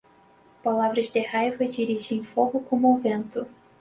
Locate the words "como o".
2.61-2.97